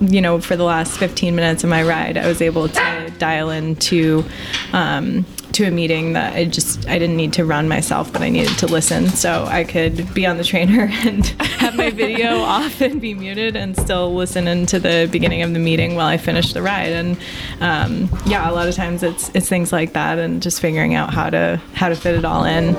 [0.00, 3.50] you know, for the last 15 minutes of my ride, I was able to dial
[3.50, 4.24] into
[4.72, 8.28] um, to a meeting that I just I didn't need to run myself, but I
[8.28, 9.08] needed to listen.
[9.08, 13.56] So I could be on the trainer and have my video off and be muted
[13.56, 16.92] and still listen into the beginning of the meeting while I finish the ride.
[16.92, 17.16] And
[17.60, 21.14] um, yeah, a lot of times it's it's things like that and just figuring out
[21.14, 22.74] how to how to fit it all in.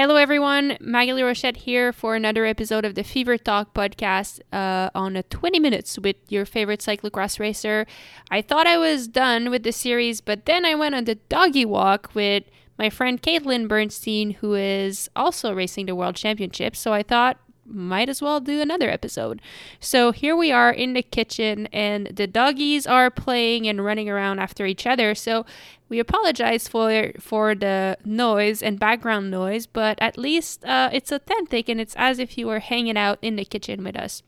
[0.00, 0.78] Hello, everyone.
[0.80, 5.60] Maghalie Rochette here for another episode of the Fever Talk podcast uh, on a 20
[5.60, 7.86] minutes with your favorite cyclocross racer.
[8.30, 11.66] I thought I was done with the series, but then I went on the doggy
[11.66, 12.44] walk with
[12.78, 16.76] my friend Caitlin Bernstein, who is also racing the World Championship.
[16.76, 17.38] So I thought
[17.70, 19.40] might as well do another episode.
[19.78, 24.38] So here we are in the kitchen, and the doggies are playing and running around
[24.38, 25.14] after each other.
[25.14, 25.46] So
[25.88, 31.68] we apologize for for the noise and background noise, but at least uh, it's authentic
[31.68, 34.22] and it's as if you were hanging out in the kitchen with us.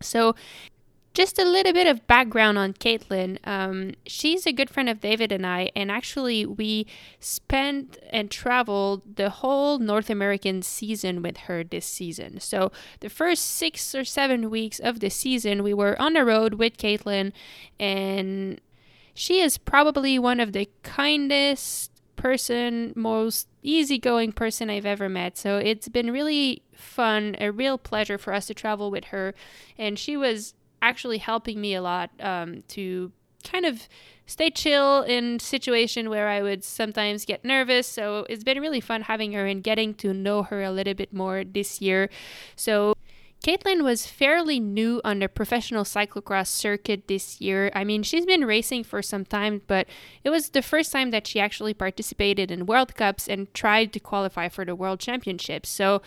[0.00, 0.34] So
[1.14, 3.38] just a little bit of background on Caitlin.
[3.44, 6.86] Um, she's a good friend of David and I, and actually, we
[7.20, 12.40] spent and traveled the whole North American season with her this season.
[12.40, 16.54] So, the first six or seven weeks of the season, we were on the road
[16.54, 17.32] with Caitlin,
[17.78, 18.60] and
[19.14, 25.36] she is probably one of the kindest person, most easygoing person I've ever met.
[25.36, 29.34] So, it's been really fun, a real pleasure for us to travel with her.
[29.76, 33.12] And she was actually helping me a lot um, to
[33.44, 33.88] kind of
[34.26, 37.86] stay chill in situation where I would sometimes get nervous.
[37.86, 41.12] So it's been really fun having her and getting to know her a little bit
[41.12, 42.08] more this year.
[42.56, 42.94] So
[43.42, 47.72] Caitlin was fairly new on the professional cyclocross circuit this year.
[47.74, 49.88] I mean, she's been racing for some time, but
[50.22, 54.00] it was the first time that she actually participated in World Cups and tried to
[54.00, 55.68] qualify for the World Championships.
[55.68, 56.02] So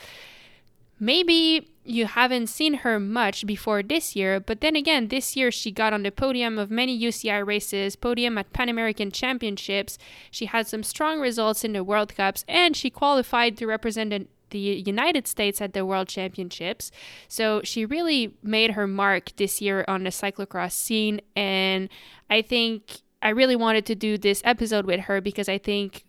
[0.97, 5.71] maybe you haven't seen her much before this year, but then again, this year she
[5.71, 9.97] got on the podium of many UCI races, podium at Pan American Championships.
[10.31, 14.59] She had some strong results in the World Cups, and she qualified to represent the
[14.59, 16.91] United States at the World Championships.
[17.27, 21.89] So she really made her mark this year on the cyclocross scene, and
[22.29, 26.04] I think I really wanted to do this episode with her because I think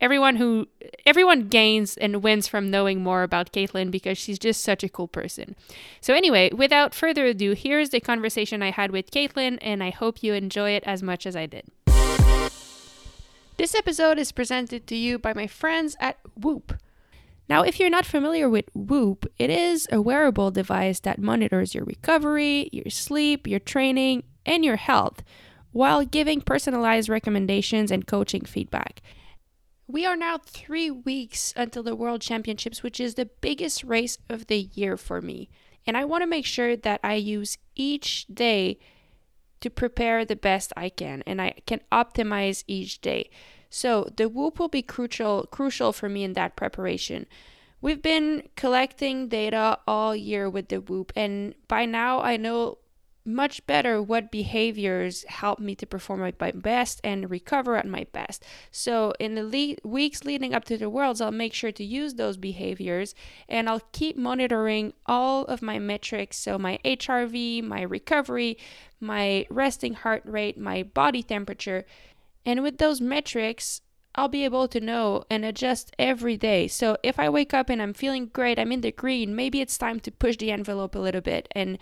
[0.00, 0.68] everyone who
[1.04, 5.08] everyone gains and wins from knowing more about Caitlin because she's just such a cool
[5.08, 5.56] person.
[6.00, 10.22] So anyway, without further ado, here's the conversation I had with Caitlin, and I hope
[10.22, 11.64] you enjoy it as much as I did.
[13.56, 16.74] This episode is presented to you by my friends at Whoop.
[17.48, 21.84] Now, if you're not familiar with Whoop, it is a wearable device that monitors your
[21.84, 25.22] recovery, your sleep, your training, and your health
[25.72, 29.00] while giving personalized recommendations and coaching feedback.
[29.88, 34.48] We are now three weeks until the World Championships, which is the biggest race of
[34.48, 35.48] the year for me.
[35.86, 38.78] And I want to make sure that I use each day
[39.60, 43.30] to prepare the best I can and I can optimize each day.
[43.70, 47.26] So the whoop will be crucial crucial for me in that preparation.
[47.80, 52.78] We've been collecting data all year with the whoop and by now I know
[53.26, 58.06] much better what behaviors help me to perform at my best and recover at my
[58.12, 58.44] best.
[58.70, 62.14] So, in the le- weeks leading up to the Worlds, I'll make sure to use
[62.14, 63.14] those behaviors
[63.48, 66.38] and I'll keep monitoring all of my metrics.
[66.38, 68.58] So, my HRV, my recovery,
[69.00, 71.84] my resting heart rate, my body temperature.
[72.44, 73.82] And with those metrics,
[74.16, 76.68] I'll be able to know and adjust every day.
[76.68, 79.76] So if I wake up and I'm feeling great, I'm in the green, maybe it's
[79.76, 81.76] time to push the envelope a little bit and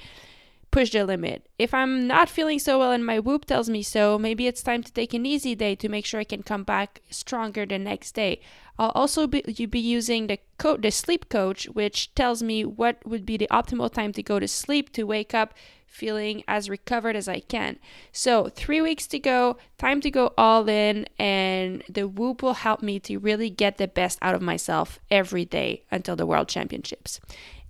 [0.74, 1.46] push the limit.
[1.56, 4.82] If I'm not feeling so well and my whoop tells me so, maybe it's time
[4.82, 8.16] to take an easy day to make sure I can come back stronger the next
[8.16, 8.40] day.
[8.76, 13.24] I'll also be, be using the co- the sleep coach, which tells me what would
[13.24, 15.54] be the optimal time to go to sleep to wake up
[15.94, 17.78] feeling as recovered as I can.
[18.12, 22.82] So, three weeks to go, time to go all in, and the Whoop will help
[22.82, 27.20] me to really get the best out of myself every day until the World Championships.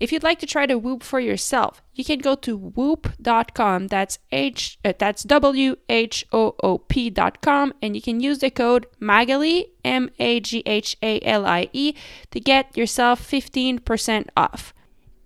[0.00, 3.86] If you'd like to try the Whoop for yourself, you can go to whoop.com.
[3.86, 8.86] That's H uh, that's W H O O P.com and you can use the code
[9.00, 11.94] Maghalie M A G H A L I E
[12.32, 14.73] to get yourself 15% off.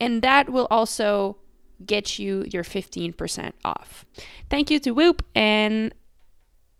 [0.00, 1.36] and that will also
[1.84, 4.04] get you your 15% off.
[4.48, 5.94] Thank you to Whoop, and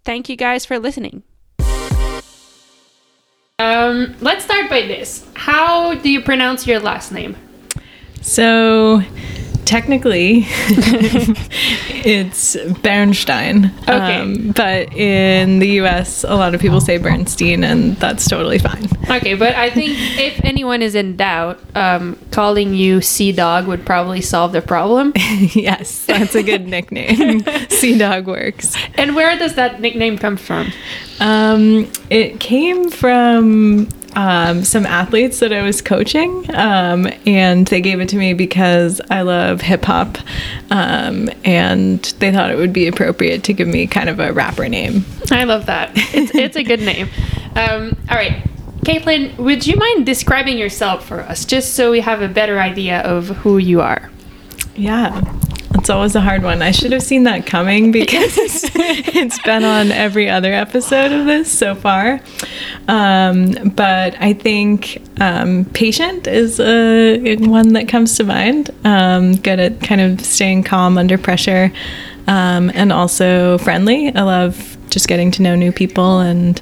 [0.05, 1.22] thank you guys for listening.
[3.58, 5.28] Um, let's start by this.
[5.34, 7.37] How do you pronounce your last name?
[8.23, 9.03] So
[9.69, 10.47] technically
[12.03, 13.67] it's Bernstein.
[13.82, 14.20] Okay.
[14.20, 18.88] Um, but in the US, a lot of people say Bernstein, and that's totally fine.
[19.11, 23.85] Okay, but I think if anyone is in doubt, um, calling you Sea Dog would
[23.85, 25.12] probably solve the problem.
[25.55, 27.44] yes, that's a good nickname.
[27.69, 28.75] sea Dog works.
[28.94, 30.73] And where does that nickname come from?
[31.20, 33.88] Um, it came from
[34.19, 39.00] um, some athletes that I was coaching, um, and they gave it to me because
[39.11, 40.19] I love hip hop,
[40.70, 44.69] um, and they thought it would be appropriate to give me kind of a rapper
[44.69, 45.05] name.
[45.31, 45.93] I love that.
[45.94, 47.09] It's, it's a good name.
[47.55, 48.43] Um, all right.
[48.81, 53.00] Caitlin, would you mind describing yourself for us, just so we have a better idea
[53.03, 54.11] of who you are?
[54.75, 55.20] Yeah.
[55.78, 56.60] It's always a hard one.
[56.60, 58.36] I should have seen that coming because
[58.75, 62.20] it's been on every other episode of this so far.
[62.88, 68.70] Um, but I think um, patient is a, one that comes to mind.
[68.84, 71.72] Um, good at kind of staying calm under pressure
[72.26, 74.14] um, and also friendly.
[74.14, 76.60] I love just getting to know new people and,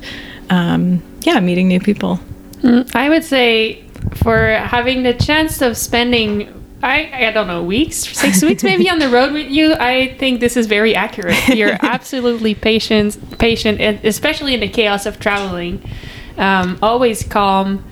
[0.50, 2.20] um, yeah, meeting new people.
[2.94, 3.84] I would say
[4.14, 8.98] for having the chance of spending I, I don't know weeks six weeks maybe on
[8.98, 9.74] the road with you?
[9.74, 11.48] I think this is very accurate.
[11.48, 15.82] You're absolutely patient patient and especially in the chaos of traveling.
[16.36, 17.84] Um, always calm.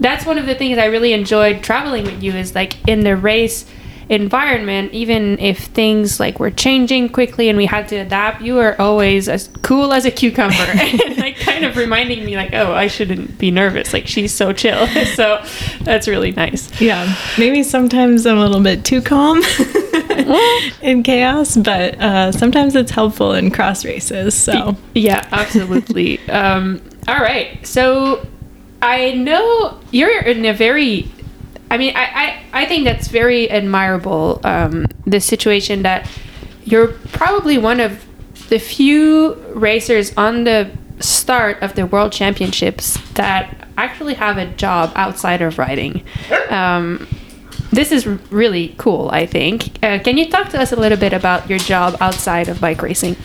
[0.00, 3.16] That's one of the things i really enjoyed traveling with you is like in the
[3.16, 3.66] race
[4.12, 8.78] environment even if things like were changing quickly and we had to adapt you were
[8.80, 10.54] always as cool as a cucumber.
[11.02, 13.92] And like kind of reminding me like oh i shouldn't be nervous.
[13.92, 14.86] Like she's so chill.
[15.12, 15.44] So
[15.82, 16.80] that's really nice.
[16.80, 19.42] Yeah, maybe sometimes I'm a little bit too calm
[20.82, 24.34] in chaos, but uh, sometimes it's helpful in cross races.
[24.34, 24.76] So.
[24.94, 26.18] Yeah absolutely.
[26.28, 27.64] Um, all right.
[27.66, 28.26] So
[28.82, 31.08] i know you're in a very
[31.72, 36.08] i mean i i, I think that's very admirable um, the situation that
[36.64, 36.88] you're
[37.20, 38.04] probably one of
[38.48, 40.70] the few racers on the
[41.00, 46.04] start of the world championships that actually have a job outside of riding.
[46.50, 47.08] Um,
[47.72, 49.82] this is really cool i think.
[49.82, 52.82] Uh, can you talk to us a little bit about your job outside of bike
[52.82, 53.16] racing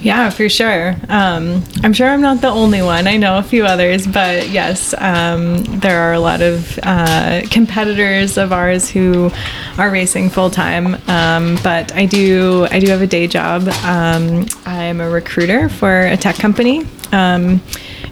[0.00, 0.96] Yeah, for sure.
[1.08, 3.06] Um, I'm sure I'm not the only one.
[3.06, 8.36] I know a few others, but yes, um, there are a lot of uh, competitors
[8.36, 9.30] of ours who
[9.78, 10.94] are racing full time.
[11.08, 13.66] Um, but I do, I do have a day job.
[13.84, 16.86] Um, I'm a recruiter for a tech company.
[17.12, 17.62] Um,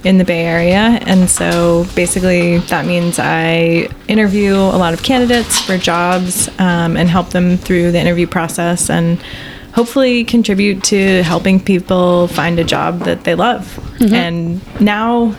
[0.05, 0.99] in the Bay Area.
[1.07, 7.09] And so basically, that means I interview a lot of candidates for jobs um, and
[7.09, 9.23] help them through the interview process and
[9.73, 13.79] hopefully contribute to helping people find a job that they love.
[14.15, 15.35] And now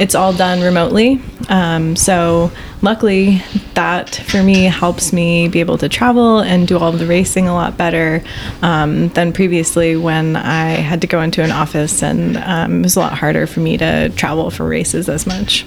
[0.00, 1.20] it's all done remotely.
[1.48, 2.50] Um, so
[2.82, 3.42] luckily,
[3.74, 7.52] that for me helps me be able to travel and do all the racing a
[7.54, 8.22] lot better
[8.62, 12.96] um, than previously when I had to go into an office and um, it was
[12.96, 15.64] a lot harder for me to travel for races as much.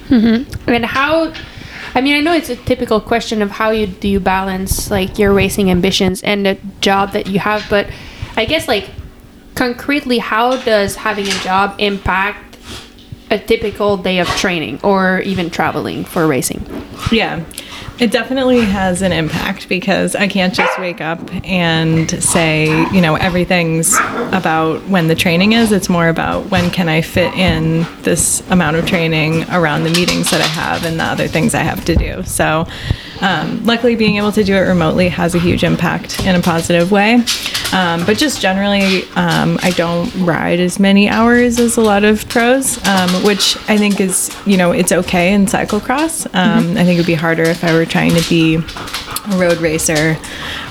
[0.67, 1.33] And how
[1.97, 5.17] I mean, I know it's a typical question of how you do you balance like
[5.17, 7.87] your racing ambitions and the job that you have, but
[8.35, 8.87] I guess like
[9.55, 12.59] concretely how does having a job impact
[13.31, 16.63] a typical day of training or even traveling for racing?
[17.11, 17.43] Yeah,
[17.99, 23.15] it definitely has an impact because I can't just wake up and say, you know,
[23.15, 23.95] everything's
[24.31, 25.71] about when the training is.
[25.71, 30.29] It's more about when can I fit in this amount of training around the meetings
[30.29, 32.23] that I have and the other things I have to do.
[32.23, 32.67] So,
[33.21, 36.91] um, luckily, being able to do it remotely has a huge impact in a positive
[36.91, 37.23] way.
[37.73, 42.27] Um, but just generally, um, I don't ride as many hours as a lot of
[42.29, 46.27] pros, um, which I think is, you know, it's okay in cyclocross.
[46.33, 48.57] Um, I think it'd be harder if I were trying to be
[49.35, 50.17] road racer.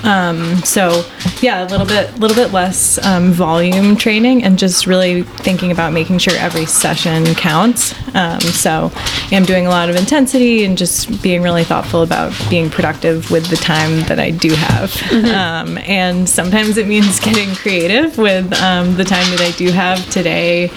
[0.03, 1.03] Um, so
[1.41, 5.93] yeah, a little bit, little bit less um, volume training, and just really thinking about
[5.93, 7.93] making sure every session counts.
[8.15, 8.91] Um, so
[9.31, 13.47] I'm doing a lot of intensity and just being really thoughtful about being productive with
[13.49, 14.95] the time that I do have.
[15.27, 20.07] Um, and sometimes it means getting creative with um, the time that I do have.
[20.09, 20.71] Today,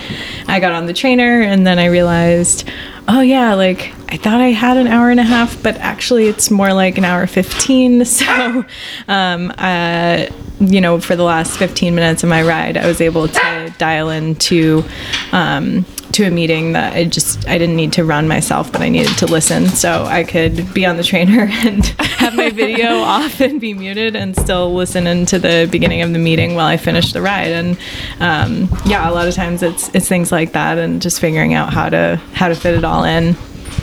[0.46, 2.68] I got on the trainer, and then I realized
[3.12, 6.48] oh yeah, like I thought I had an hour and a half, but actually it's
[6.48, 8.04] more like an hour 15.
[8.20, 8.64] So,
[9.08, 10.26] um, uh,
[10.60, 14.10] you know, for the last 15 minutes of my ride, I was able to dial
[14.10, 14.84] into
[15.32, 18.88] um, to a meeting that I just I didn't need to run myself, but I
[18.88, 23.40] needed to listen, so I could be on the trainer and have my video off
[23.40, 27.12] and be muted and still listen into the beginning of the meeting while I finish
[27.12, 27.52] the ride.
[27.52, 27.78] And
[28.20, 31.72] um, yeah, a lot of times it's it's things like that, and just figuring out
[31.72, 33.36] how to how to fit it all in.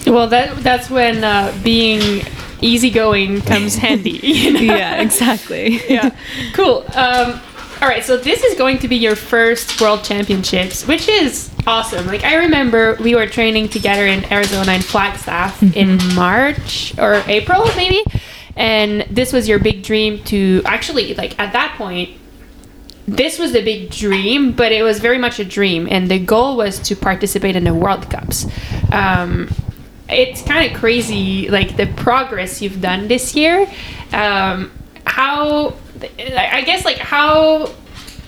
[0.06, 2.24] Well, that that's when uh, being
[2.62, 4.20] easygoing comes handy.
[4.24, 4.60] You know?
[4.60, 5.82] Yeah, exactly.
[5.90, 6.16] yeah,
[6.54, 6.86] cool.
[6.94, 7.40] Um,
[7.82, 12.08] all right, so this is going to be your first World Championships, which is awesome.
[12.08, 15.78] Like I remember we were training together in Arizona in Flagstaff mm-hmm.
[15.78, 18.04] in March or April maybe,
[18.56, 22.10] and this was your big dream to actually like at that point.
[23.10, 26.58] This was the big dream, but it was very much a dream, and the goal
[26.58, 28.46] was to participate in the World Cups.
[28.92, 29.50] Um,
[30.10, 33.66] it's kind of crazy, like the progress you've done this year.
[34.12, 34.72] Um,
[35.06, 35.74] how
[36.20, 37.74] I guess like how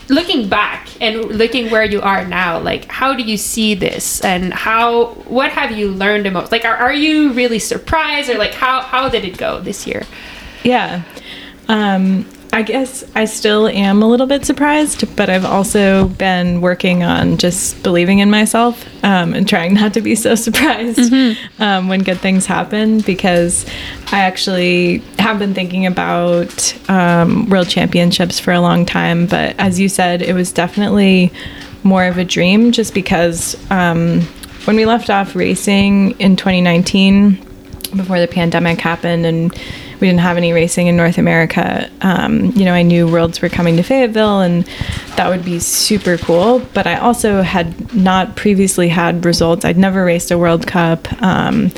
[0.10, 4.22] looking back and looking where you are now like how do you see this?
[4.22, 6.51] And how what have you learned the most?
[6.51, 8.30] Like are, are you really surprised?
[8.30, 10.04] Or like how how did it go this year?
[10.63, 11.04] Yeah.
[11.68, 17.03] Um I guess I still am a little bit surprised, but I've also been working
[17.03, 21.62] on just believing in myself um, and trying not to be so surprised mm-hmm.
[21.62, 23.65] um, when good things happen because
[24.12, 29.27] I actually have been thinking about um, world championships for a long time.
[29.27, 31.32] But as you said, it was definitely
[31.84, 34.22] more of a dream just because um,
[34.65, 37.46] when we left off racing in 2019,
[37.96, 39.56] before the pandemic happened and
[40.00, 41.89] we didn't have any racing in North America.
[42.01, 44.65] Um, you know, I knew Worlds were coming to Fayetteville, and
[45.15, 46.60] that would be super cool.
[46.74, 49.65] But I also had not previously had results.
[49.65, 51.08] I'd never raced a World Cup.
[51.22, 51.72] Um,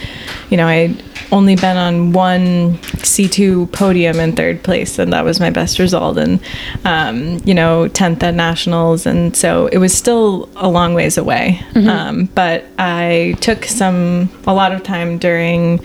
[0.50, 1.02] you know, I'd
[1.32, 6.18] only been on one C2 podium in third place, and that was my best result.
[6.18, 6.40] And,
[6.84, 9.06] um, you know, 10th at nationals.
[9.06, 11.60] And so it was still a long ways away.
[11.74, 11.90] Mm-hmm.
[11.90, 15.80] Um, but I took some, a lot of time during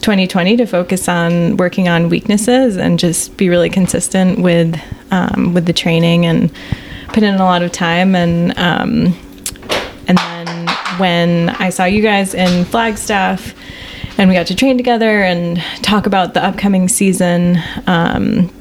[0.00, 4.80] 2020 to focus on working on weaknesses and just be really consistent with
[5.10, 6.52] um, with the training and
[7.08, 9.14] put in a lot of time and um,
[10.08, 13.54] and then when I saw you guys in Flagstaff
[14.18, 17.58] and we got to train together and talk about the upcoming season.
[17.86, 18.52] Um,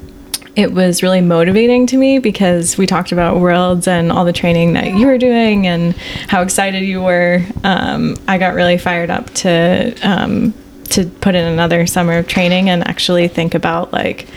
[0.55, 4.73] it was really motivating to me because we talked about worlds and all the training
[4.73, 5.95] that you were doing and
[6.27, 7.45] how excited you were.
[7.63, 10.53] Um, I got really fired up to um,
[10.89, 14.27] to put in another summer of training and actually think about like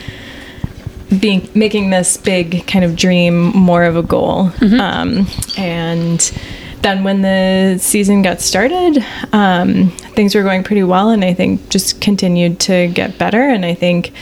[1.20, 4.80] being making this big kind of dream more of a goal mm-hmm.
[4.80, 5.26] um,
[5.58, 6.32] and
[6.80, 11.68] then when the season got started um, things were going pretty well and i think
[11.68, 14.12] just continued to get better and i think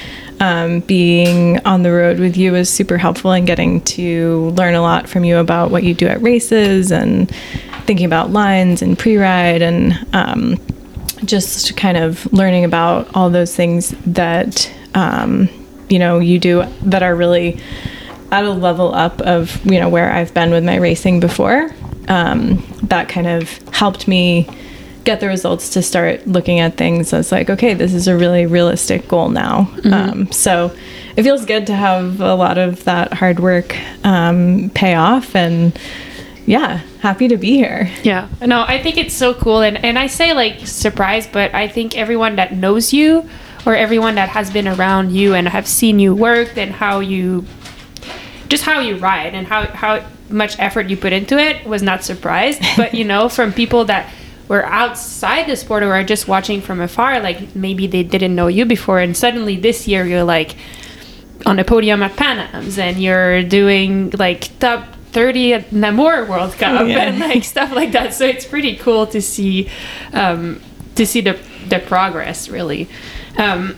[0.40, 4.80] um, being on the road with you was super helpful in getting to learn a
[4.80, 7.30] lot from you about what you do at races and
[7.84, 10.56] thinking about lines and pre-ride and um,
[11.30, 15.48] just kind of learning about all those things that um,
[15.88, 17.60] you know you do that are really
[18.32, 21.70] at a level up of you know where I've been with my racing before.
[22.08, 24.48] Um, that kind of helped me
[25.04, 28.46] get the results to start looking at things as like okay this is a really
[28.46, 29.92] realistic goal now mm-hmm.
[29.92, 30.74] um, so
[31.16, 35.78] it feels good to have a lot of that hard work um, pay off and
[36.50, 37.88] yeah, happy to be here.
[38.02, 38.26] Yeah.
[38.44, 39.60] No, I think it's so cool.
[39.60, 43.30] And, and I say like surprised, but I think everyone that knows you
[43.64, 47.46] or everyone that has been around you and have seen you work and how you
[48.48, 52.02] just how you ride and how, how much effort you put into it was not
[52.02, 52.60] surprised.
[52.76, 54.12] But, you know, from people that
[54.48, 58.48] were outside the sport or are just watching from afar, like maybe they didn't know
[58.48, 58.98] you before.
[58.98, 60.56] And suddenly this year you're like
[61.46, 66.52] on a podium at Pan Am's and you're doing like top 30 at Namur World
[66.52, 67.02] Cup yeah.
[67.02, 68.14] and like stuff like that.
[68.14, 69.68] So it's pretty cool to see
[70.12, 70.60] um,
[70.94, 71.38] to see the
[71.68, 72.88] the progress really.
[73.36, 73.76] Um,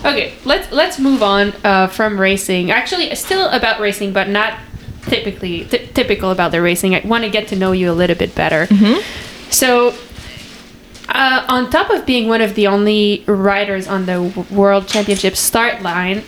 [0.00, 2.70] okay, let's let's move on uh, from racing.
[2.70, 4.58] Actually, still about racing, but not
[5.02, 6.94] typically t- typical about the racing.
[6.94, 8.66] I want to get to know you a little bit better.
[8.66, 9.50] Mm-hmm.
[9.50, 9.94] So.
[11.10, 15.80] Uh, on top of being one of the only riders on the World Championship start
[15.80, 16.22] line,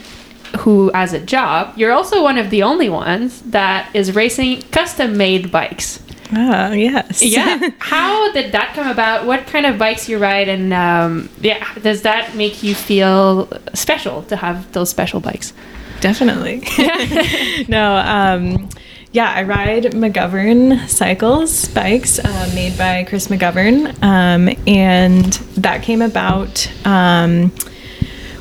[0.58, 5.16] who as a job, you're also one of the only ones that is racing custom
[5.16, 6.02] made bikes.
[6.32, 7.22] Ah, yes.
[7.22, 7.70] yeah.
[7.78, 9.26] How did that come about?
[9.26, 14.22] What kind of bikes you ride, and um, yeah, does that make you feel special
[14.24, 15.52] to have those special bikes?
[16.00, 16.62] Definitely.
[17.68, 17.96] no.
[17.96, 18.68] Um,
[19.12, 24.00] yeah, I ride McGovern cycles, bikes uh, made by Chris McGovern.
[24.02, 27.52] Um, and that came about um,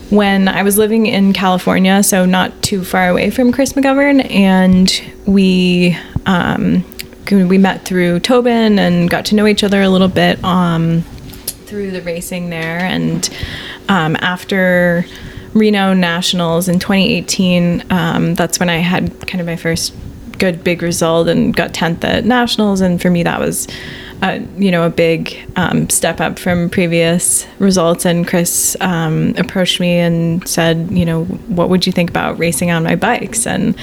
[0.09, 4.29] when I was living in California, so not too far away from Chris McGovern.
[4.31, 4.91] And
[5.25, 6.83] we, um,
[7.31, 11.01] we met through Tobin and got to know each other a little bit um,
[11.65, 12.79] through the racing there.
[12.79, 13.29] And
[13.87, 15.05] um, after
[15.53, 19.93] Reno Nationals in 2018, um, that's when I had kind of my first
[20.39, 22.81] good big result and got 10th at Nationals.
[22.81, 23.67] And for me, that was.
[24.21, 28.03] Uh, you know, a big um, step up from previous results.
[28.03, 32.69] And Chris um, approached me and said, you know, what would you think about racing
[32.69, 33.47] on my bikes?
[33.47, 33.77] And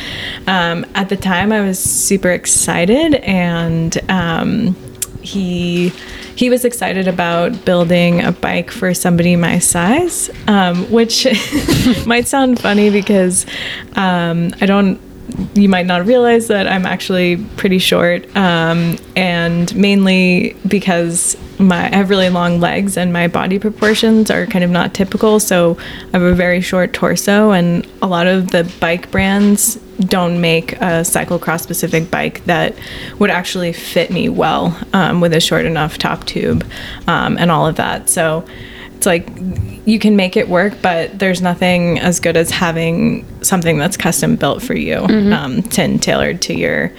[0.47, 4.77] um, at the time, I was super excited, and um,
[5.23, 5.91] he
[6.37, 11.27] he was excited about building a bike for somebody my size, um, which
[12.07, 13.47] might sound funny because
[13.95, 15.01] um, I don't.
[15.55, 21.97] You might not realize that I'm actually pretty short, um, and mainly because my I
[21.97, 25.41] have really long legs and my body proportions are kind of not typical.
[25.41, 25.77] So
[26.13, 30.73] I have a very short torso, and a lot of the bike brands don't make
[30.75, 32.75] a cyclocross specific bike that
[33.19, 36.65] would actually fit me well um, with a short enough top tube
[37.07, 38.09] um, and all of that.
[38.11, 38.45] So
[38.97, 39.29] it's like
[39.87, 44.37] you can make it work, but there's nothing as good as having something that's custom
[44.37, 45.33] built for you mm-hmm.
[45.33, 46.91] um, and tailored to your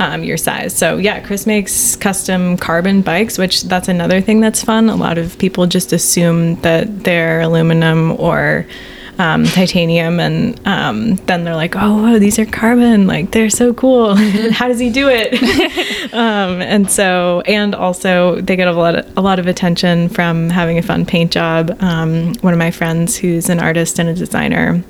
[0.00, 0.74] um, your size.
[0.74, 4.88] So yeah, Chris makes custom carbon bikes, which that's another thing that's fun.
[4.88, 8.66] A lot of people just assume that they're aluminum or
[9.18, 13.06] um, titanium, and um, then they're like, "Oh, these are carbon!
[13.06, 14.14] Like they're so cool!
[14.52, 19.18] How does he do it?" um, and so, and also, they get a lot of,
[19.18, 21.76] a lot of attention from having a fun paint job.
[21.80, 24.82] Um, one of my friends, who's an artist and a designer,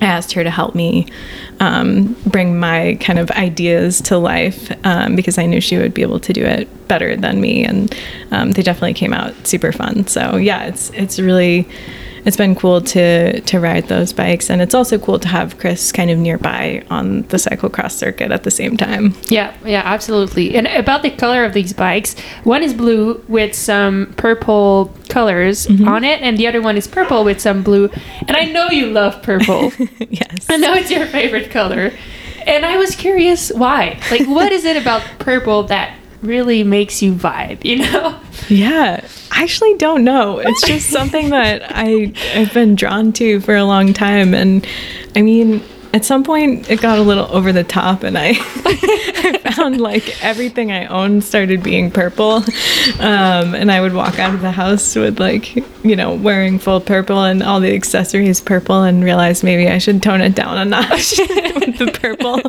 [0.00, 1.06] I asked her to help me
[1.60, 6.02] um, bring my kind of ideas to life um, because I knew she would be
[6.02, 7.94] able to do it better than me, and
[8.30, 10.06] um, they definitely came out super fun.
[10.06, 11.68] So yeah, it's it's really
[12.24, 15.92] it's been cool to to ride those bikes and it's also cool to have Chris
[15.92, 19.14] kind of nearby on the cyclocross circuit at the same time.
[19.28, 20.54] Yeah, yeah, absolutely.
[20.54, 25.88] And about the color of these bikes, one is blue with some purple colors mm-hmm.
[25.88, 27.90] on it and the other one is purple with some blue.
[28.26, 29.72] And I know you love purple.
[29.98, 30.46] yes.
[30.48, 31.92] I know it's your favorite color.
[32.46, 34.00] And I was curious why.
[34.10, 38.18] Like what is it about purple that really makes you vibe, you know?
[38.48, 39.06] Yeah.
[39.30, 40.38] I actually don't know.
[40.38, 44.66] It's just something that I I've been drawn to for a long time and
[45.16, 48.34] I mean at some point it got a little over the top and I,
[49.60, 52.42] found like everything I owned started being purple.
[52.98, 56.80] Um, and I would walk out of the house with like, you know, wearing full
[56.80, 60.64] purple and all the accessories purple and realize maybe I should tone it down a
[60.64, 62.40] notch with the purple.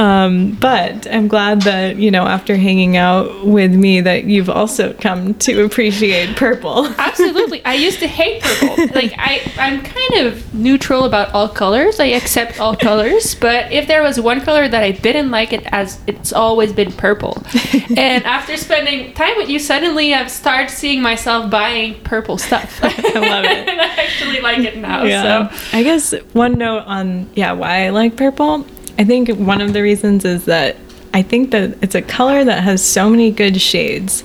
[0.00, 4.92] Um, but I'm glad that, you know, after hanging out with me that you've also
[4.94, 6.86] come to appreciate purple.
[6.98, 7.64] Absolutely.
[7.64, 8.86] I used to hate purple.
[8.94, 12.00] Like I, I'm kind of neutral about all colors.
[12.00, 15.66] I accept all colors, but if there was one color that I didn't like it
[15.66, 17.42] as it's always been purple.
[17.96, 22.80] and after spending time with you, suddenly I've started seeing myself buying purple stuff.
[22.82, 23.50] I love it.
[23.68, 25.04] and I actually like it now.
[25.04, 25.48] Yeah.
[25.50, 28.66] So I guess one note on yeah, why I like purple.
[28.98, 30.76] I think one of the reasons is that
[31.14, 34.24] I think that it's a color that has so many good shades.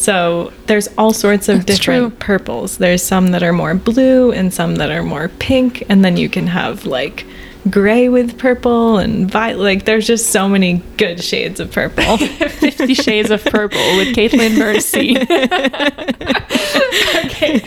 [0.00, 2.18] So there's all sorts of That's different true.
[2.18, 2.78] purples.
[2.78, 6.28] There's some that are more blue and some that are more pink, and then you
[6.30, 7.26] can have like
[7.68, 9.62] gray with purple and violet.
[9.62, 12.16] Like there's just so many good shades of purple.
[12.18, 15.16] Fifty Shades of Purple with Caitlin Mercy.
[17.26, 17.60] okay,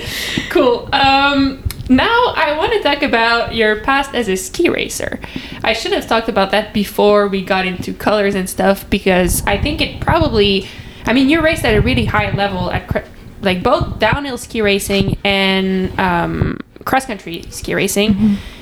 [0.50, 0.90] cool.
[0.94, 5.20] Um, now I want to talk about your past as a ski racer.
[5.64, 9.58] I should have talked about that before we got into colors and stuff because I
[9.58, 10.68] think it probably.
[11.06, 13.06] I mean, you raced at a really high level at
[13.42, 18.14] like both downhill ski racing and um, cross country ski racing.
[18.14, 18.53] Mm-hmm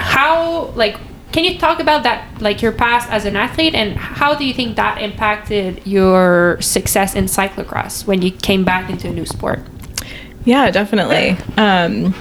[0.00, 0.96] how like
[1.32, 4.52] can you talk about that like your past as an athlete and how do you
[4.52, 9.60] think that impacted your success in cyclocross when you came back into a new sport?
[10.44, 11.36] Yeah definitely.
[11.56, 12.14] Um,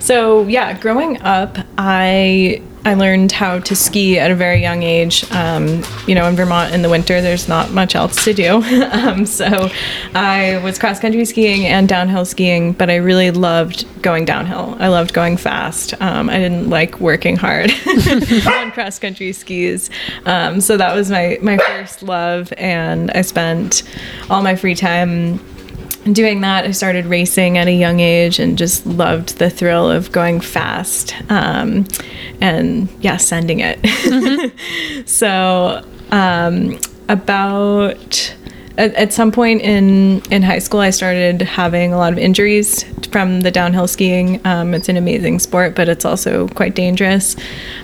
[0.00, 5.30] so yeah growing up i I learned how to ski at a very young age.
[5.32, 8.62] Um, you know, in Vermont in the winter, there's not much else to do.
[8.92, 9.68] um, so
[10.14, 14.74] I was cross country skiing and downhill skiing, but I really loved going downhill.
[14.80, 16.00] I loved going fast.
[16.00, 17.70] Um, I didn't like working hard
[18.46, 19.90] on cross country skis.
[20.24, 22.54] Um, so that was my, my first love.
[22.56, 23.82] And I spent
[24.30, 25.40] all my free time
[26.12, 30.12] doing that, I started racing at a young age and just loved the thrill of
[30.12, 31.86] going fast um,
[32.40, 33.80] and, yeah, sending it.
[33.82, 35.02] Mm-hmm.
[35.06, 38.36] so um, about
[38.78, 42.84] at, at some point in in high school, I started having a lot of injuries
[43.10, 44.40] from the downhill skiing.
[44.46, 47.36] Um, it's an amazing sport, but it's also quite dangerous.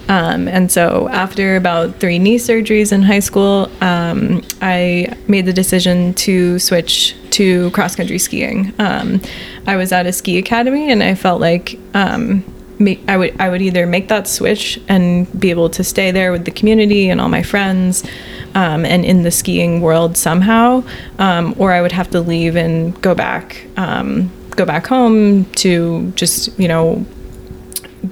[0.08, 5.52] Um, and so, after about three knee surgeries in high school, um, I made the
[5.52, 8.72] decision to switch to cross country skiing.
[8.78, 9.20] Um,
[9.66, 12.44] I was at a ski academy, and I felt like um,
[12.78, 16.32] make, I would I would either make that switch and be able to stay there
[16.32, 18.04] with the community and all my friends,
[18.54, 20.84] um, and in the skiing world somehow,
[21.18, 26.12] um, or I would have to leave and go back um, go back home to
[26.16, 27.04] just you know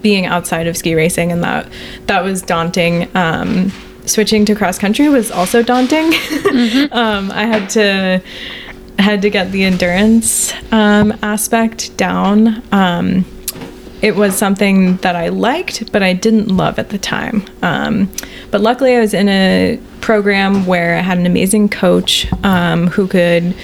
[0.00, 1.70] being outside of ski racing, and that
[2.06, 3.14] that was daunting.
[3.16, 3.72] Um,
[4.04, 6.12] switching to cross country was also daunting.
[6.52, 6.92] Mm-hmm.
[6.92, 8.22] Um, I had to
[8.98, 12.62] had to get the endurance um, aspect down
[14.02, 17.44] it was something that I liked, but I didn't love at the time.
[17.62, 18.10] Um,
[18.50, 23.06] but luckily, I was in a program where I had an amazing coach um, who
[23.06, 23.54] could,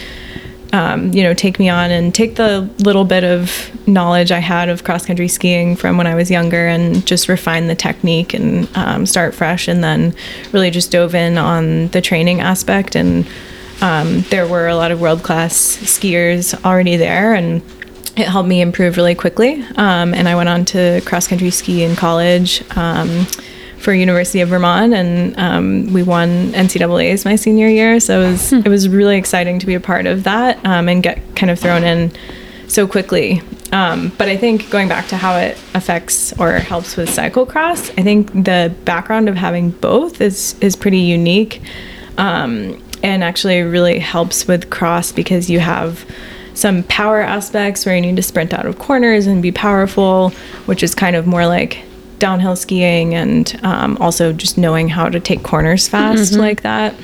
[0.72, 4.68] um, you know, take me on and take the little bit of knowledge I had
[4.68, 8.68] of cross country skiing from when I was younger and just refine the technique and
[8.76, 9.66] um, start fresh.
[9.66, 10.14] And then
[10.52, 12.94] really just dove in on the training aspect.
[12.94, 13.26] And
[13.80, 17.34] um, there were a lot of world class skiers already there.
[17.34, 17.60] And
[18.18, 19.62] it helped me improve really quickly.
[19.76, 23.26] Um, and I went on to cross country ski in college um,
[23.78, 28.00] for University of Vermont, and um, we won NCAA's my senior year.
[28.00, 28.56] So it was hmm.
[28.64, 31.58] it was really exciting to be a part of that um, and get kind of
[31.58, 32.12] thrown in
[32.66, 33.40] so quickly.
[33.70, 38.02] Um, but I think going back to how it affects or helps with cyclocross, I
[38.02, 41.62] think the background of having both is is pretty unique,
[42.16, 46.04] um, and actually really helps with cross because you have
[46.58, 50.30] some power aspects where you need to sprint out of corners and be powerful,
[50.66, 51.84] which is kind of more like
[52.18, 56.40] downhill skiing and um, also just knowing how to take corners fast mm-hmm.
[56.40, 56.94] like that.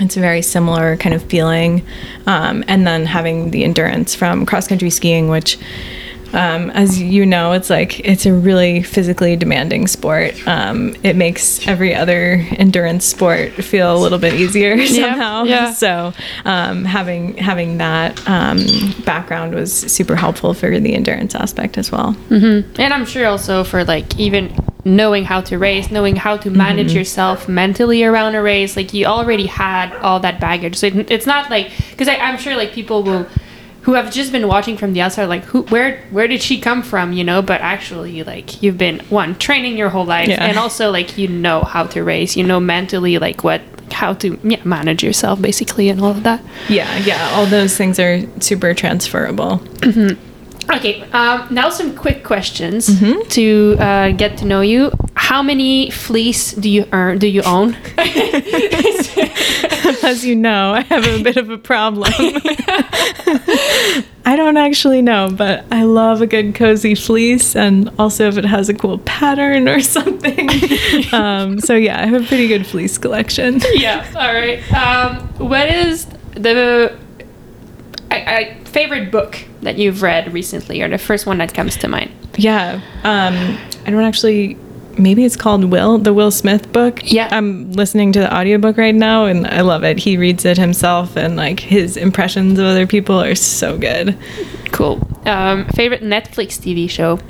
[0.00, 1.84] It's a very similar kind of feeling.
[2.26, 5.58] Um, and then having the endurance from cross country skiing, which
[6.32, 10.34] um, as you know, it's like it's a really physically demanding sport.
[10.46, 15.44] Um, it makes every other endurance sport feel a little bit easier somehow.
[15.44, 15.72] Yeah, yeah.
[15.78, 16.12] So
[16.44, 18.58] um, having having that um,
[19.04, 22.14] background was super helpful for the endurance aspect as well.
[22.28, 22.80] Mm-hmm.
[22.80, 24.52] And I'm sure also for like even
[24.84, 26.98] knowing how to race, knowing how to manage mm-hmm.
[26.98, 28.76] yourself mentally around a race.
[28.76, 32.56] Like you already had all that baggage, so it, it's not like because I'm sure
[32.56, 33.26] like people will
[33.88, 36.82] who have just been watching from the outside like who where where did she come
[36.82, 40.44] from you know but actually like you've been one training your whole life yeah.
[40.44, 44.38] and also like you know how to race you know mentally like what how to
[44.44, 48.74] yeah, manage yourself basically and all of that yeah yeah all those things are super
[48.74, 50.22] transferable mm-hmm.
[50.70, 53.26] Okay, um, now some quick questions mm-hmm.
[53.30, 54.92] to uh, get to know you.
[55.18, 57.18] How many fleece do you earn?
[57.18, 57.74] Do you own?
[60.04, 62.12] As you know, I have a bit of a problem.
[64.24, 68.44] I don't actually know, but I love a good cozy fleece, and also if it
[68.44, 70.48] has a cool pattern or something.
[71.12, 73.60] um, so yeah, I have a pretty good fleece collection.
[73.72, 74.06] yeah.
[74.14, 74.62] All right.
[74.72, 76.96] Um, what is the
[78.10, 81.88] I, I, favorite book that you've read recently, or the first one that comes to
[81.88, 82.12] mind?
[82.36, 84.56] Yeah, um, I don't actually.
[84.98, 87.00] Maybe it's called Will, the Will Smith book.
[87.04, 87.28] Yeah.
[87.30, 89.98] I'm listening to the audiobook right now and I love it.
[89.98, 94.18] He reads it himself and like his impressions of other people are so good.
[94.72, 95.06] Cool.
[95.24, 97.20] Um, favorite Netflix TV show?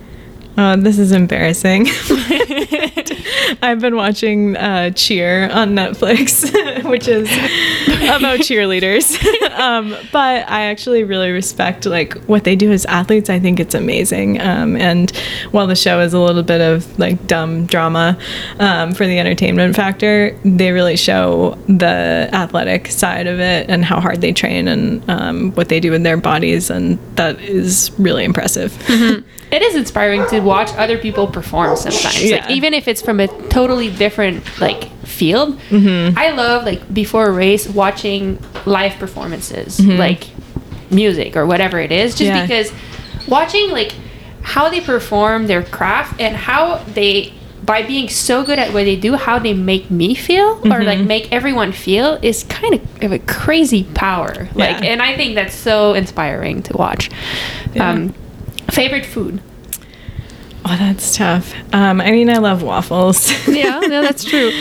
[0.56, 1.86] Uh, this is embarrassing.
[3.62, 6.44] I've been watching uh, Cheer on Netflix,
[6.90, 7.28] which is
[8.04, 9.18] about cheerleaders.
[9.58, 13.30] um, but I actually really respect like what they do as athletes.
[13.30, 14.40] I think it's amazing.
[14.40, 15.10] Um, and
[15.50, 18.18] while the show is a little bit of like dumb drama
[18.58, 24.00] um, for the entertainment factor, they really show the athletic side of it and how
[24.00, 28.24] hard they train and um, what they do with their bodies, and that is really
[28.24, 28.72] impressive.
[28.72, 29.26] Mm-hmm.
[29.50, 32.22] It is inspiring to watch other people perform sometimes.
[32.22, 32.36] Yeah.
[32.36, 35.58] Like even if it's from a totally different like field.
[35.70, 36.18] Mm-hmm.
[36.18, 39.98] I love like before a race watching live performances, mm-hmm.
[39.98, 40.28] like
[40.90, 42.42] music or whatever it is, just yeah.
[42.42, 42.72] because
[43.26, 43.92] watching like
[44.42, 47.32] how they perform their craft and how they
[47.64, 50.72] by being so good at what they do, how they make me feel mm-hmm.
[50.72, 54.48] or like make everyone feel is kind of, a crazy power.
[54.54, 54.92] Like, yeah.
[54.92, 57.10] and I think that's so inspiring to watch.
[57.74, 57.90] Yeah.
[57.90, 58.14] Um,
[58.70, 59.42] Favorite food?
[60.64, 61.54] Oh, that's tough.
[61.72, 63.30] Um, I mean, I love waffles.
[63.48, 64.50] yeah, no, that's true.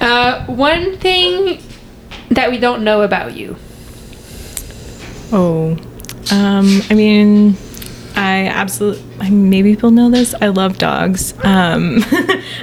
[0.00, 1.62] Uh, one thing
[2.30, 3.56] that we don't know about you.
[5.30, 5.76] Oh,
[6.32, 7.56] um, I mean,
[8.16, 10.34] I absolutely, maybe people know this.
[10.40, 11.34] I love dogs.
[11.44, 12.02] Um,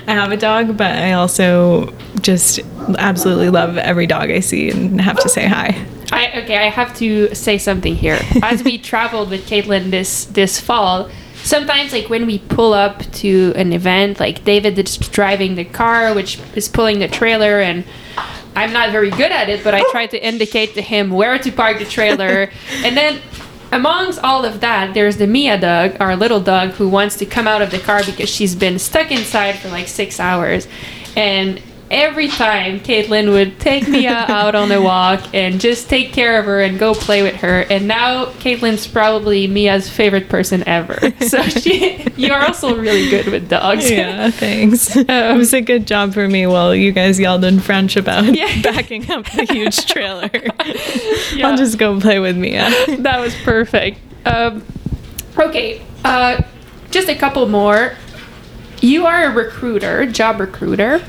[0.08, 2.60] I have a dog, but I also just
[2.98, 5.78] absolutely love every dog I see and have to say hi.
[6.12, 8.20] I okay, I have to say something here.
[8.42, 11.10] As we traveled with Caitlin this this fall,
[11.44, 16.14] sometimes like when we pull up to an event, like David is driving the car,
[16.14, 17.84] which is pulling the trailer, and
[18.56, 21.52] I'm not very good at it, but I try to indicate to him where to
[21.52, 22.52] park the trailer,
[22.84, 23.22] and then.
[23.72, 27.48] Amongst all of that, there's the Mia dog, our little dog, who wants to come
[27.48, 30.68] out of the car because she's been stuck inside for like six hours.
[31.16, 36.40] And every time Caitlin would take Mia out on a walk and just take care
[36.40, 37.62] of her and go play with her.
[37.62, 41.00] And now Caitlin's probably Mia's favorite person ever.
[41.26, 43.90] So she, you are also really good with dogs.
[43.90, 44.96] Yeah, thanks.
[45.10, 48.26] Um, it was a good job for me while you guys yelled in French about
[48.36, 48.62] Yeah.
[48.62, 50.30] backing up the huge trailer.
[51.34, 51.48] Yeah.
[51.48, 52.70] I'll just go play with Mia.
[53.00, 54.00] that was perfect.
[54.26, 54.64] Um,
[55.38, 56.42] okay, uh,
[56.92, 57.94] just a couple more.
[58.82, 61.02] You are a recruiter, job recruiter.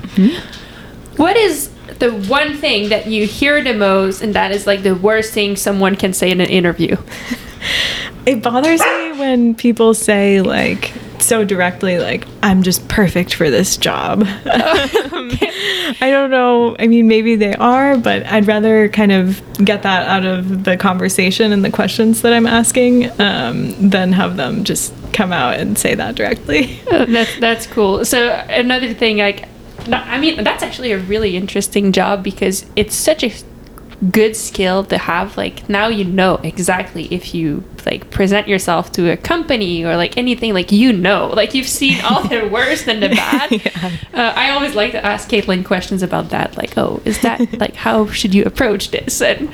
[1.20, 4.94] What is the one thing that you hear the most, and that is like the
[4.94, 6.96] worst thing someone can say in an interview?
[8.26, 13.76] It bothers me when people say like so directly like I'm just perfect for this
[13.76, 14.22] job.
[14.22, 15.30] Um,
[16.00, 16.76] I don't know.
[16.78, 20.76] I mean, maybe they are, but I'd rather kind of get that out of the
[20.76, 25.76] conversation and the questions that I'm asking um, than have them just come out and
[25.76, 26.80] say that directly.
[26.90, 28.04] Uh, that's that's cool.
[28.04, 29.48] So another thing, like,
[29.88, 33.33] no, I mean, that's actually a really interesting job because it's such a
[34.11, 35.37] good skill to have.
[35.37, 40.16] Like now you know exactly if you like present yourself to a company or like
[40.16, 43.51] anything, like you know, like you've seen all the worst and the bad.
[43.61, 43.90] Yeah.
[44.14, 47.75] Uh, I always like to ask Caitlin questions about that, like, oh, is that like
[47.75, 49.21] how should you approach this?
[49.21, 49.51] And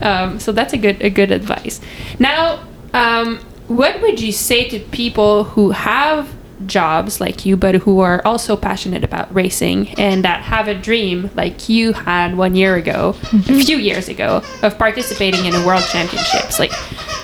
[0.00, 1.80] um, so that's a good a good advice.
[2.18, 3.38] Now, um,
[3.68, 6.28] what would you say to people who have
[6.66, 11.30] jobs like you, but who are also passionate about racing and that have a dream
[11.34, 15.84] like you had one year ago, a few years ago, of participating in a world
[15.84, 16.58] championships?
[16.58, 16.72] Like,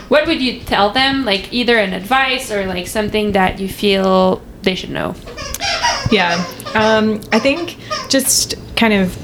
[0.09, 1.25] what would you tell them?
[1.25, 5.15] Like, either an advice or like something that you feel they should know?
[6.11, 6.45] Yeah.
[6.75, 7.77] Um, I think
[8.09, 9.17] just kind of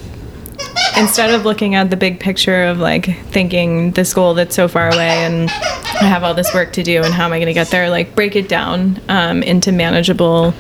[0.96, 4.88] instead of looking at the big picture of like thinking this goal that's so far
[4.88, 7.55] away and I have all this work to do and how am I going to
[7.55, 10.55] get there, like break it down um, into manageable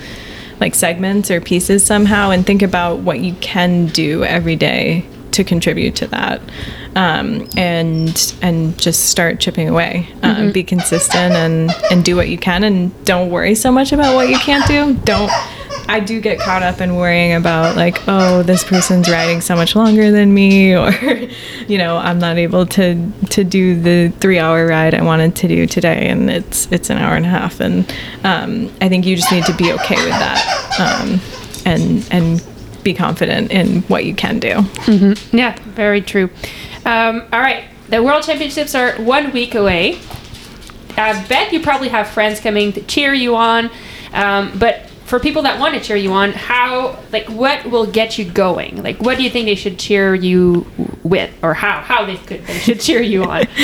[0.60, 5.44] like segments or pieces somehow and think about what you can do every day to
[5.44, 6.40] contribute to that
[6.96, 12.36] um, and and just start chipping away um, be consistent and and do what you
[12.36, 14.94] can and don't worry so much about what you can't do.
[15.04, 15.30] Don't
[15.90, 19.74] I do get caught up in worrying about like, oh, this person's riding so much
[19.74, 20.92] longer than me, or
[21.66, 25.48] you know, I'm not able to to do the three hour ride I wanted to
[25.48, 29.16] do today, and it's it's an hour and a half, and um, I think you
[29.16, 31.20] just need to be okay with that, um,
[31.66, 32.46] and and
[32.84, 34.62] be confident in what you can do.
[35.32, 36.30] Yeah, very true.
[36.86, 39.98] Um, all right, the World Championships are one week away.
[40.96, 43.70] I bet you probably have friends coming to cheer you on,
[44.12, 48.16] um, but for people that want to cheer you on, how like what will get
[48.16, 48.80] you going?
[48.80, 50.64] Like, what do you think they should cheer you
[51.02, 53.40] with, or how how they could they should cheer you on?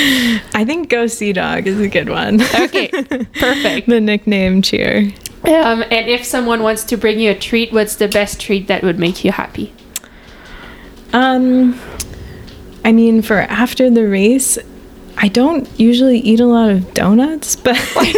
[0.53, 2.41] I think Go Sea Dog is a good one.
[2.41, 2.89] Okay,
[3.39, 3.87] perfect.
[3.87, 5.13] the nickname cheer.
[5.45, 8.83] Um, and if someone wants to bring you a treat, what's the best treat that
[8.83, 9.73] would make you happy?
[11.13, 11.79] Um,
[12.83, 14.57] I mean, for after the race,
[15.19, 18.13] I don't usually eat a lot of donuts, but I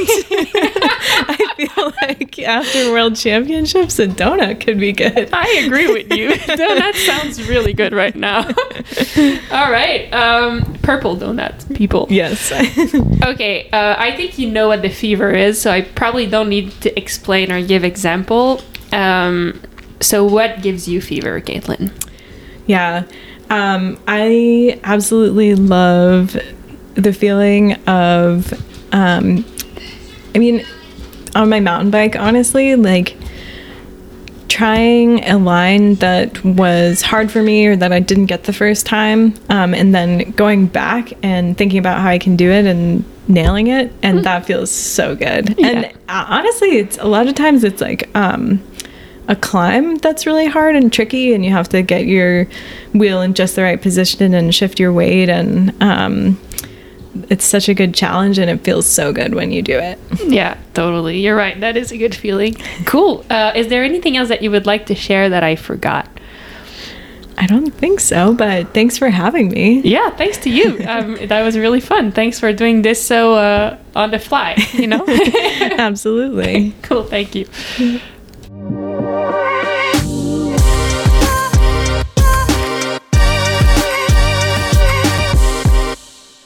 [1.56, 2.09] feel like
[2.50, 5.30] after World Championships, a donut could be good.
[5.34, 6.30] I agree with you.
[6.32, 8.40] donut sounds really good right now.
[9.52, 12.08] All right, um, purple donut, people.
[12.10, 12.52] Yes.
[13.24, 16.72] Okay, uh, I think you know what the fever is, so I probably don't need
[16.82, 18.62] to explain or give example.
[18.92, 19.62] Um,
[20.02, 21.92] so, what gives you fever, Caitlin?
[22.66, 23.04] yeah.
[23.52, 26.38] Um, I absolutely love
[26.94, 28.54] the feeling of,
[28.94, 29.44] um,
[30.36, 30.64] I mean,
[31.36, 33.16] on my mountain bike, honestly, like
[34.48, 38.86] trying a line that was hard for me or that I didn't get the first
[38.86, 43.06] time, um, and then going back and thinking about how I can do it and
[43.28, 45.58] nailing it, and that feels so good.
[45.60, 48.60] And uh, honestly, it's a lot of times it's like um,
[49.28, 52.48] a climb that's really hard and tricky, and you have to get your
[52.94, 56.40] wheel in just the right position and shift your weight, and um,
[57.30, 60.00] it's such a good challenge, and it feels so good when you do it.
[60.26, 61.20] Yeah, totally.
[61.20, 61.60] You're right.
[61.60, 62.56] That is a good feeling.
[62.86, 63.26] Cool.
[63.30, 66.08] Uh, is there anything else that you would like to share that I forgot?
[67.40, 69.80] I don't think so, but thanks for having me.
[69.80, 70.78] Yeah, thanks to you.
[70.90, 72.12] Um, that was really fun.
[72.12, 75.06] Thanks for doing this so uh, on the fly, you know?
[75.08, 76.74] Absolutely.
[76.82, 77.46] cool, thank you.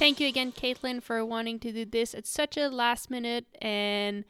[0.03, 3.45] Thank you again, Caitlin, for wanting to do this at such a last minute.
[3.61, 4.25] And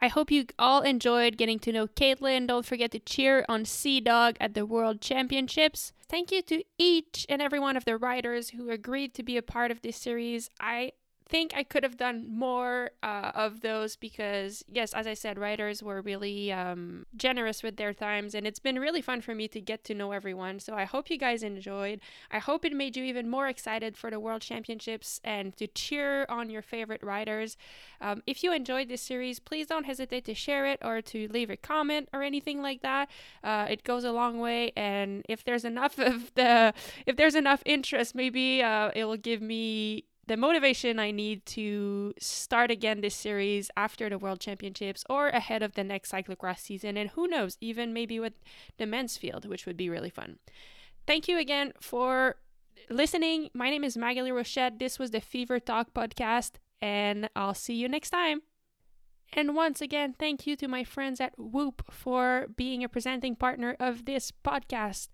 [0.00, 2.46] I hope you all enjoyed getting to know Caitlin.
[2.46, 5.92] Don't forget to cheer on Sea Dog at the World Championships.
[6.08, 9.42] Thank you to each and every one of the writers who agreed to be a
[9.42, 10.50] part of this series.
[10.60, 10.92] I
[11.32, 15.82] think I could have done more uh, of those because, yes, as I said, writers
[15.82, 19.58] were really um, generous with their times, and it's been really fun for me to
[19.58, 20.60] get to know everyone.
[20.60, 22.00] So I hope you guys enjoyed.
[22.30, 26.26] I hope it made you even more excited for the World Championships and to cheer
[26.28, 27.56] on your favorite riders.
[27.98, 31.48] Um, if you enjoyed this series, please don't hesitate to share it or to leave
[31.48, 33.08] a comment or anything like that.
[33.42, 36.74] Uh, it goes a long way, and if there's enough of the,
[37.06, 42.14] if there's enough interest, maybe uh, it will give me the motivation I need to
[42.18, 46.96] start again this series after the World Championships or ahead of the next cyclocross season.
[46.96, 48.34] And who knows, even maybe with
[48.78, 50.38] the men's field, which would be really fun.
[51.06, 52.36] Thank you again for
[52.88, 53.50] listening.
[53.52, 54.78] My name is Maghalie Rochette.
[54.78, 58.42] This was the Fever Talk podcast, and I'll see you next time.
[59.32, 63.76] And once again, thank you to my friends at Whoop for being a presenting partner
[63.80, 65.08] of this podcast.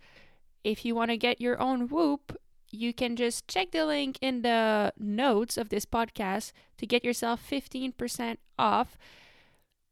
[0.65, 2.37] If you want to get your own Whoop,
[2.71, 7.43] you can just check the link in the notes of this podcast to get yourself
[7.49, 8.97] 15% off.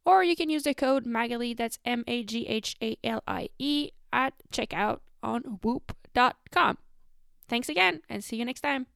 [0.05, 3.49] Or you can use the code Maghalie, that's M A G H A L I
[3.59, 6.77] E, at checkout on whoop.com.
[7.49, 8.87] Thanks again and see you next time.